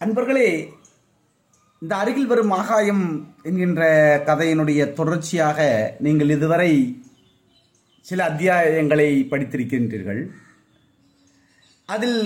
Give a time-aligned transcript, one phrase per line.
[0.00, 0.78] அன்பர்களே
[1.82, 3.02] இந்த அருகில் வரும் ஆகாயம்
[3.42, 3.80] என்கின்ற
[4.26, 5.58] கதையினுடைய தொடர்ச்சியாக
[5.98, 6.70] நீங்கள் இதுவரை
[8.02, 10.30] சில அத்தியாயங்களை படித்திருக்கின்றீர்கள்.
[11.88, 12.20] அதில்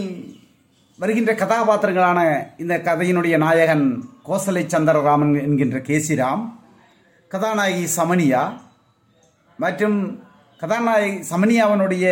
[0.99, 2.21] வருகின்ற கதாபாத்திரங்களான
[2.57, 6.45] இந்த கதையினுடைய நாயகன் கோசலை சந்திரராமன் என்கின்ற கேசிராம்
[7.29, 8.43] கதாநாயகி சமனியா
[9.59, 10.23] மற்றும்
[10.59, 12.07] கதாநாயகி சமனியாவனுடைய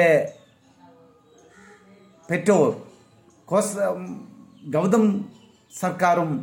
[2.28, 2.74] பெற்றோர்
[3.48, 3.94] கோச
[4.70, 5.30] கௌதம்
[5.72, 6.34] சர்க்காரும்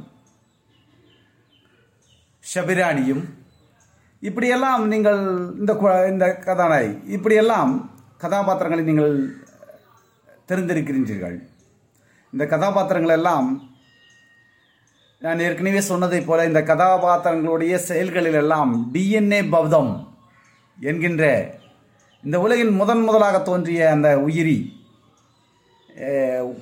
[2.43, 3.23] ஷபிராணியும்
[4.23, 5.19] இப்படியெல்லாம் நீங்கள்
[5.57, 7.71] இந்த கு- இந்த கதாநாயகி இப்படியெல்லாம்
[8.21, 9.13] கதாபாத்திரங்களை நீங்கள்
[10.49, 11.37] தெரிந்திருக்கின்றீர்கள்
[12.33, 13.47] இந்த கதாபாத்திரங்கள் எல்லாம்
[15.21, 19.91] நான் ஏற்கனவே சொன்னதைப் போல இந்த கதாபாத்திரங்களுடைய செயல்களில் எல்லாம் டிஎன்ஏ பௌதம்
[20.77, 21.23] என்கின்ற
[22.23, 24.57] இந்த உலகின் முதன் முதலாக தோன்றிய அந்த உயிரி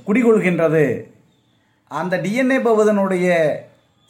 [0.06, 0.86] குடிகொள்கின்றது
[1.92, 3.28] அந்த டிஎன்ஏ பௌதனுடைய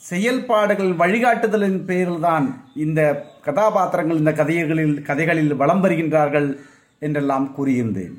[0.02, 2.46] செயல்பாடுகள் வழிகாட்டுதலின் பேரில் தான்
[2.86, 3.02] இந்த
[3.48, 6.50] கதாபாத்திரங்கள் இந்த கதைகளில் கதைகளில் வலம் வருகின்றார்கள்
[7.06, 8.16] என்றெல்லாம் கூறியிருந்தேன்.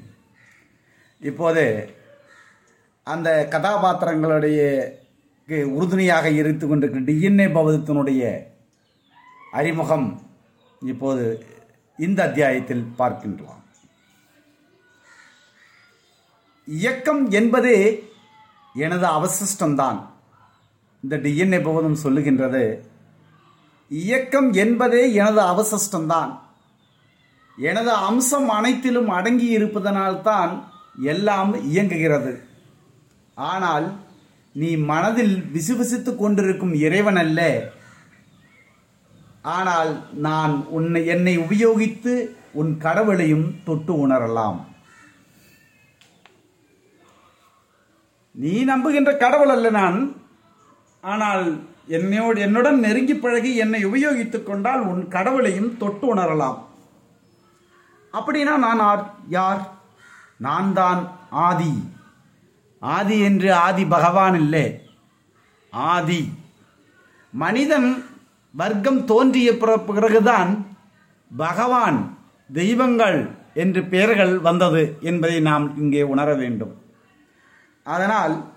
[1.31, 1.65] இப்போது
[3.06, 4.61] அந்த கதாபாத்திரங்களுடைய
[5.77, 8.22] உறுதுணையாக இருந்து கொண்டிருக்கிற டிஎன்ஏ பவதத்தினுடைய
[9.61, 10.09] அறிமுகம்
[10.83, 11.25] இப்போது
[11.98, 13.62] இந்த அத்தியாயத்தில் பார்க்கின்றோம்.
[16.69, 17.78] இயக்கம் என்பதே
[18.84, 19.98] எனது அவசிஷ்டம்தான்.
[21.03, 22.65] இந்த டிஎன்ஏ பௌதம் சொல்லுகின்றது.
[23.89, 26.33] இயக்கம் என்பதே எனது அவசிஷ்டம்தான்.
[27.71, 30.53] எனது அம்சம் அனைத்திலும் அடங்கி இருப்பதனால்தான்
[31.12, 32.33] எல்லாம் இயங்குகிறது.
[33.34, 33.87] ஆனால்
[34.53, 37.41] நீ மனதில் விசுவசித்துக் கொண்டிருக்கும் இறைவன் அல்ல
[39.43, 39.93] ஆனால்
[40.27, 42.15] நான் உன்னை என்னை உபயோகித்து
[42.61, 44.59] உன் கடவுளையும் தொட்டு உணரலாம்.
[48.39, 50.17] நீ நம்புகின்ற கடவுள் அல்ல நான்.
[51.00, 56.59] ஆனால் என்னோடு என்னுடன் நெருங்கி பழகி என்னை உபயோகித்துக் கொண்டால் உன் கடவுளையும் தொட்டு உணரலாம்.
[58.12, 59.72] அப்படின்னா நான் ஆர்- யார்?
[60.37, 61.82] நான் தான் ஆதி.
[62.81, 64.81] ஆதி என்று ஆதி பகவான் இல்லை.
[65.70, 66.32] ஆதி.
[67.31, 68.05] மனிதன்
[68.53, 70.76] வர்க்கம் தோன்றிய பிற- பிறகுதான்
[71.37, 72.19] பகவான்
[72.53, 76.87] தெய்வங்கள் என்று பெயர்கள் வந்தது என்பதை நாம் இங்கே உணர வேண்டும்.
[77.88, 78.53] அதனால்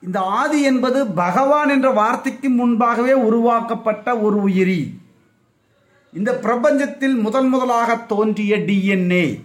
[0.00, 5.00] இந்த ஆதி என்பது பகவான் என்ற வார்த்தைக்கு முன்பாகவே உருவாக்கப்பட்ட ஒரு உயிரி.
[6.12, 9.44] இந்த பிரபஞ்சத்தில் முதன் முதலாக தோன்றிய டிஎன்ஏ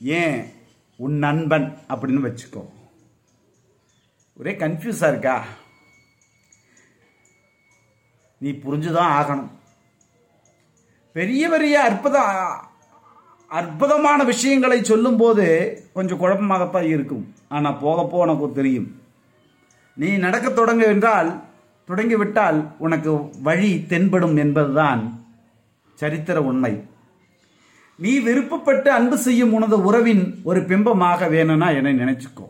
[0.00, 0.52] ஏன்?
[0.96, 2.68] உன் நண்பன் அப்படின்னு வச்சுக்கோ.
[4.36, 5.44] ஒரே கன்ஃபியூஸா இருக்கா?
[8.38, 9.50] நீ புரிஞ்சுதான் ஆகணும்.
[11.12, 12.20] பெரிய பெரிய அற்புத
[13.58, 15.44] அற்புதமான விஷயங்களை சொல்லும்போது
[15.92, 17.34] கொஞ்சம் குழப்பமாகத்தான் இருக்கும்.
[17.48, 19.00] ஆனால் போக போக உனக்கு தெரியும்.
[19.96, 21.42] நீ நடக்கத் தொடங்க என்றால்
[21.88, 25.24] தொடங்கிவிட்டால் உனக்கு வழி தென்படும் என்பதுதான்
[25.94, 26.84] சரித்திர உண்மை.
[27.96, 32.46] நீ விருப்பப்பட்டு அன்பு செய்யும் உனது உறவின் ஒரு பிம்பமாக வேணும்னா என்னை நினைச்சுக்கோ.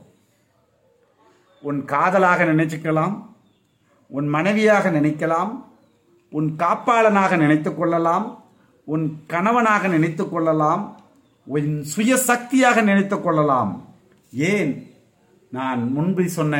[1.61, 3.15] உன் காதலாக நினைச்சுக்கலாம்
[4.06, 5.50] உன் மனைவியாக நினைக்கலாம்
[6.31, 8.39] உன் காப்பாளனாக நினைத்து கொள்ளலாம்
[8.92, 10.84] உன் கணவனாக நினைத்து கொள்ளலாம்
[11.46, 13.72] உன் சுய சக்தியாக நினைத்து கொள்ளலாம்.
[14.52, 14.72] ஏன்?
[15.56, 16.56] நான் முன்பு சொன்ன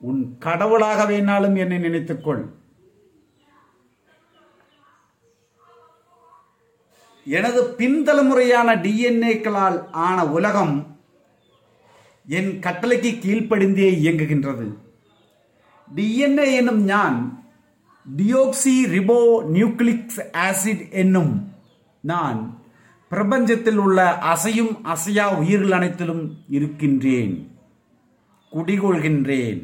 [0.00, 2.42] உன் கடவுளாக வேணாலும் என்னை நினைத்துக்கொள்
[7.26, 10.76] எனது பின்தலைமுறையான டிஎன்ஏக்களால் ஆன உலகம்
[12.38, 14.66] என் கட்டளைக்கு கீழ்ப்படிந்தே இயங்குகின்றது.
[15.88, 17.18] டிஎன்ஏ என்னும் ஞான்
[18.06, 19.18] டியோக்சி ரிபோ
[19.54, 21.32] நியூக்ளிக்ஸ் ஆசிட் என்னும்
[22.00, 22.60] நான்
[23.10, 27.50] பிரபஞ்சத்தில் உள்ள அசையும் அசையா உயிர்கள் அனைத்திலும் இருக்கின்றேன்
[28.52, 29.60] குடிகொள்கின்றேன்.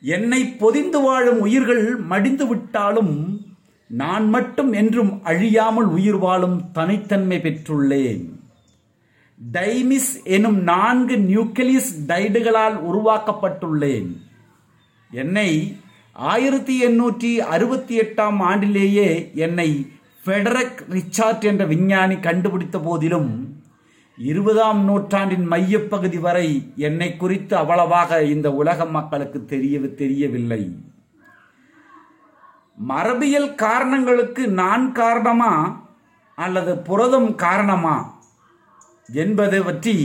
[0.00, 3.42] என்னை பொதிந்து வாழும் உயிர்கள் மடிந்து விட்டாலும்
[3.88, 8.32] நான் மட்டும் என்றும் அழியாமல் உயிர் வாழும் தனித்தன்மை பெற்றுள்ளேன்.
[9.52, 14.16] டைமிஸ் எனும் நான்கு நியூக்ளியஸ் டைடுகளால் உருவாக்கப்பட்டுள்ளேன்.
[15.10, 15.76] என்னை
[16.12, 19.86] ஆயிரத்தி எண்ணூற்றி அறுபத்தி எட்டாம் ஆண்டிலேயே என்னை
[20.24, 23.30] ஃபெடரக் ரிச்சார்ட் என்ற விஞ்ஞானி கண்டுபிடித்த போதிலும்
[24.18, 30.62] இருபதாம் நூற்றாண்டின் மையப்பகுதி வரை என்னை குறித்து அவ்வளவாக இந்த உலக மக்களுக்கு தெரிய தெரியவில்லை.
[32.78, 35.52] மரபியல் காரணங்களுக்கு நான் காரணமா
[36.38, 37.96] அல்லது புரதம் காரணமா
[39.22, 39.96] என்பதை பற்றி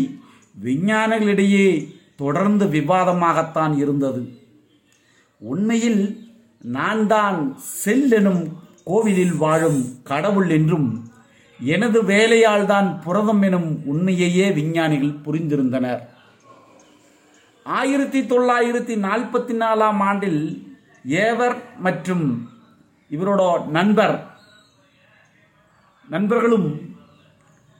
[0.64, 1.68] விஞ்ஞானிகளிடையே
[2.16, 4.24] தொடர்ந்து விவாதமாகத்தான் இருந்தது.
[5.42, 6.02] உண்மையில்
[6.78, 8.44] நான் தான் செல் எனும்
[8.90, 10.90] கோவிலில் வாழும் கடவுள் என்றும்
[11.60, 16.02] எனது வேலையால் தான் புரதம் எனும் உண்மையையே விஞ்ஞானிகள் புரிந்திருந்தனர்.
[17.66, 20.42] ஆயிரத்தி தொள்ளாயிரத்தி நாற்பத்தி நாலாம் ஆண்டில்
[21.26, 22.26] ஏவர் மற்றும்
[23.16, 23.42] இவரோட
[23.78, 24.16] நண்பர்
[26.10, 26.70] நண்பர்களும்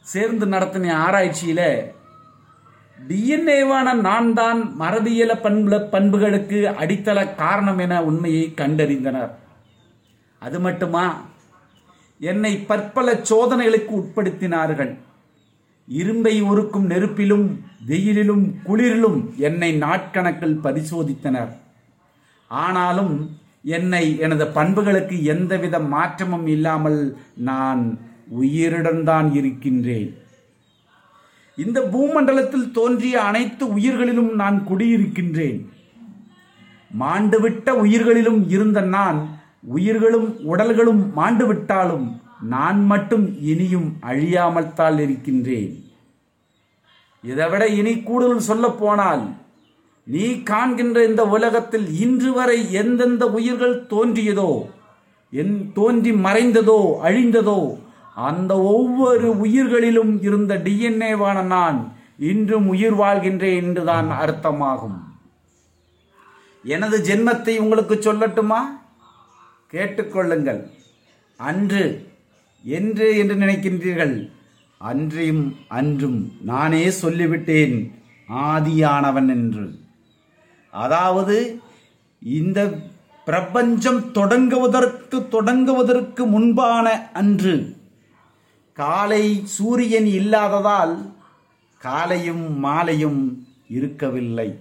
[0.06, 1.68] சேர்ந்து நடத்தின ஆராய்ச்சியில்
[2.98, 9.32] டிஎன்ஏவான நான் தான் மரபியல பண்பு பண்புகளுக்கு அடித்தள காரணம் என உண்மையை கண்டறிந்தனர்.
[10.40, 11.22] அது மட்டுமா?
[12.20, 14.98] என்னை பற்பல சோதனைகளுக்கு உட்படுத்தினார்கள்.
[15.88, 21.52] இரும்பை உருக்கும் நெருப்பிலும் வெயிலிலும் குளிரிலும் என்னை நாட்கணக்கில் பரிசோதித்தனர்.
[22.48, 30.18] ஆனாலும் என்னை எனது பண்புகளுக்கு எந்தவித மாற்றமும் இல்லாமல் நான் உயிருடன் தான் இருக்கின்றேன்.
[31.56, 35.60] இந்த பூமண்டலத்தில் தோன்றிய அனைத்து உயிர்களிலும் நான் குடியிருக்கின்றேன்.
[37.00, 42.08] மாண்டுவிட்ட உயிர்களிலும் இருந்த நான் உயிர்களும் உடல்களும் மாண்டுவிட்டாலும்
[42.54, 45.74] நான் மட்டும் இனியும் அழியாமல் தான் இருக்கின்றேன்.
[47.24, 49.24] இதைவிட இனி கூடுதல் சொல்ல போனால்
[50.08, 54.52] நீ காண்கின்ற இந்த உலகத்தில் இன்று வரை எந்தெந்த உயிர்கள் தோன்றியதோ
[55.34, 57.60] என் தோன்றி மறைந்ததோ அழிந்ததோ
[58.30, 61.78] அந்த ஒவ்வொரு உயிர்களிலும் இருந்த டிஎன்ஏவான நான்
[62.32, 64.98] இன்றும் உயிர் வாழ்கின்றேன் என்றுதான் அர்த்தமாகும்.
[66.64, 68.62] எனது ஜென்மத்தை உங்களுக்கு சொல்லட்டுமா?
[69.74, 70.62] கேட்டுக்கொள்ளுங்கள்.
[71.38, 72.08] அன்று
[72.64, 74.32] என்று என்று நினைக்கின்றீர்கள்.
[74.78, 77.92] அன்றையும் அன்றும் நானே சொல்லிவிட்டேன்
[78.30, 79.80] ஆதியானவன் என்று.
[80.72, 81.60] அதாவது
[82.20, 82.60] இந்த
[83.26, 87.78] பிரபஞ்சம் தொடங்குவதற்கு தொடங்குவதற்கு முன்பான அன்று
[88.74, 91.14] காலை சூரியன் இல்லாததால்
[91.78, 94.60] காலையும் மாலையும் இருக்கவில்லை.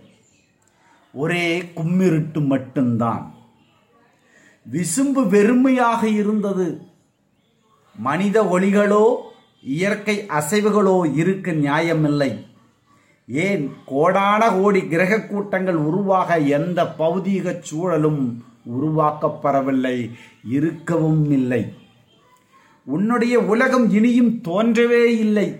[1.12, 3.34] ஒரே கும்மிருட்டு மட்டும்தான்.
[4.72, 6.80] விசும்பு வெறுமையாக இருந்தது.
[7.96, 9.16] மனித ஒளிகளோ
[9.62, 12.46] இயற்கை அசைவுகளோ இருக்க நியாயமில்லை.
[13.28, 20.10] ஏன் கோடான கோடி கிரக கூட்டங்கள் உருவாக எந்த பௌதீக சூழலும் உருவாக்கப்படவில்லை?
[20.44, 21.72] இருக்கவும் இல்லை.
[22.84, 25.58] உன்னுடைய உலகம் இனியும் தோன்றவே இல்லை.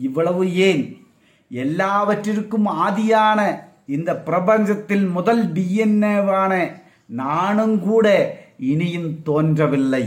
[0.00, 1.06] இவ்வளவு ஏன்?
[1.50, 6.72] எல்லாவற்றிற்கும் ஆதியான இந்த பிரபஞ்சத்தில் முதல் டிஎன்ஏவான
[7.06, 10.04] நானும் கூட இனியும் தோன்றவில்லை.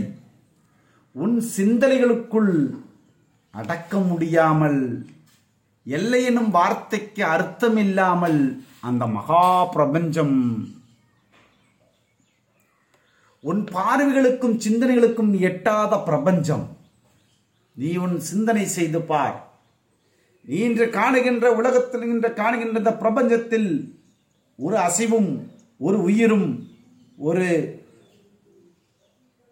[1.11, 2.53] உன் சிந்தனைகளுக்குள்
[3.53, 4.81] அடக்க முடியாமல்
[5.85, 8.39] எல்லை எனும் வார்த்தைக்கு அர்த்தமில்லாமல்
[8.81, 10.37] அந்த மகா பிரபஞ்சம்
[13.43, 16.65] உன் பார்வைகளுக்கும் சிந்தனைகளுக்கும் எட்டாத பிரபஞ்சம்.
[17.77, 19.37] நீ உன் சிந்தனை செய்து பார்.
[20.47, 23.69] நீ இன்று காணுகின்ற உலகத்தில் இன்று காணுகின்ற இந்த பிரபஞ்சத்தில்
[24.59, 25.31] ஒரு அசைவும்
[25.77, 26.47] ஒரு உயிரும்
[27.29, 27.47] ஒரு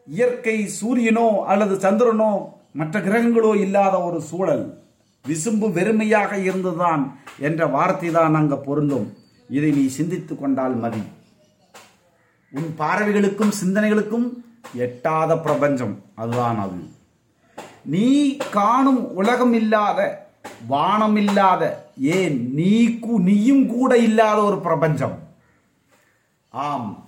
[0.05, 4.83] இயற்கை சூரியனோ அல்லது சந்திரனோ மற்ற கிரகங்களோ இல்லாத ஒரு சூழல்
[5.27, 9.17] விசும்பு வெறுமையாக இருந்துதான் என்ற வார்த்தை தான் அங்க பொருந்தும்.
[9.49, 11.01] இதை நீ சிந்தித்துக் கொண்டால் மதி.
[12.51, 14.29] உன் பார்வைகளுக்கும் சிந்தனைகளுக்கும்
[14.73, 16.01] எட்டாத பிரபஞ்சம்.
[16.15, 16.99] அதுதான் அது.
[17.85, 20.29] நீ காணும் உலகம் இல்லாத
[20.67, 25.19] வானம் இல்லாத ஏன் நீ கூ- நீயும் கூட இல்லாத ஒரு பிரபஞ்சம்.
[26.49, 27.05] ஆம்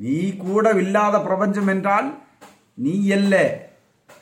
[0.00, 2.22] நீ கூட இல்லாத பிரபஞ்சம் என்றால்
[2.74, 3.34] நீ அல்ல.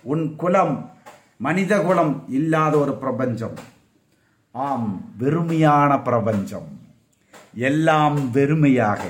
[0.02, 0.92] உன் குலம்
[1.36, 3.58] மனித குலம் இல்லாத ஒரு பிரபஞ்சம்.
[4.52, 6.68] ஆம் வெறுமையான பிரபஞ்சம்.
[7.54, 9.00] எல்லாம் வெறுமையாக.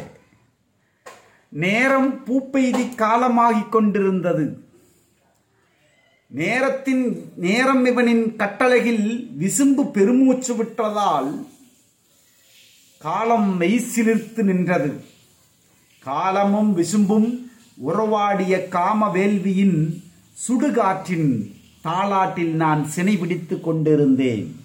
[1.48, 4.64] நேரம் பூப்பெய்தி காலமாகிக் கொண்டிருந்தது.
[6.26, 11.46] நேரத்தின் நேரம் இவனின் கட்டளையில் விசும்பு பெருமூச்சு விட்டதால்
[12.98, 15.16] காலம் மெய்சிலிர்த்து நின்றது.
[16.00, 17.50] காலமும் விசும்பும்
[17.88, 20.02] உறவாடிய காம வேள்வியின்
[20.48, 21.52] சுடுகாற்றின்
[21.84, 24.60] தாளாட்டில் நான் சினை பிடித்துக் கொண்டிருந்தேன்.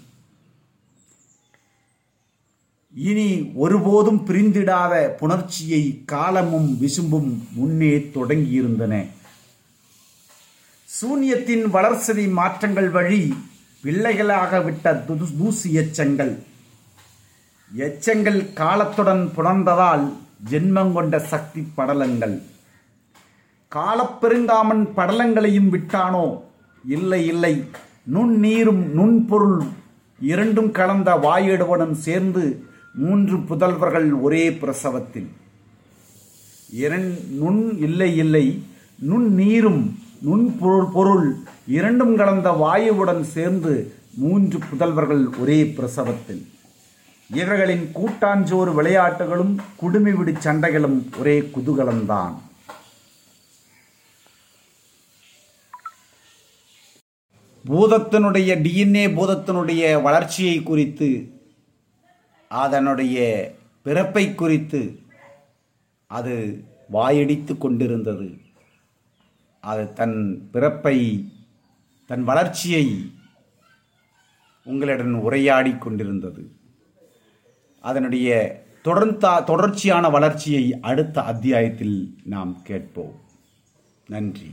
[2.96, 9.08] இனி ஒருபோதும் பிரிந்திடாத புணர்ச்சியை காலமும் விசும்பும் முன்னே தொடங்கியிருந்தன.
[10.86, 13.34] சூன்யத்தின் வளர்சிதை மாற்றங்கள் வழி
[13.82, 16.44] பிள்ளைகளாக விட்ட து- தூசி எச்சங்கள்.
[17.76, 20.14] எச்சங்கள் காலத்துடன் புணர்ந்ததால்
[20.50, 22.42] ஜென்மம் கொண்ட சக்தி படலங்கள்.
[23.76, 26.42] காலப்பெருங்காமன் படலங்களையும் விட்டானோ?
[26.86, 27.64] இல்லை இல்லை.
[28.04, 29.68] நுண்ணீரும் நுண்பொருள்
[30.20, 35.30] இரண்டும் கலந்த வாயிடுவனும் சேர்ந்து மூன்று புதல்வர்கள் ஒரே பிரசவத்தில்.
[36.72, 38.64] இரண் நுண் இல்லை இல்லை.
[39.00, 40.00] நுண் நீரும்
[40.94, 41.36] பொருள்
[41.68, 46.53] இரண்டும் கலந்த வாயுவுடன் சேர்ந்து மூன்று புதல்வர்கள் ஒரே பிரசவத்தில்.
[47.30, 52.34] இவர்களின் கூட்டாஞ்சோறு விளையாட்டுகளும் குடுமி விடு சண்டைகளும் ஒரே குதூகலம்தான்.
[57.66, 61.10] பூதத்தினுடைய டிஎன்ஏ பூதத்தினுடைய வளர்ச்சியை குறித்து
[62.48, 63.18] அதனுடைய
[63.84, 65.00] பிறப்பை குறித்து
[66.08, 68.38] அது வாயடித்து கொண்டிருந்தது.
[69.60, 70.98] அது தன் பிறப்பை
[72.08, 73.12] தன் வளர்ச்சியை
[74.64, 76.52] உங்களிடம் உரையாடி கொண்டிருந்தது.
[77.84, 78.28] அதனுடைய
[78.84, 83.16] தொடர்ந்தா தொடர்ச்சியான வளர்ச்சியை அடுத்த அத்தியாயத்தில் நாம் கேட்போம்.
[84.08, 84.52] நன்றி.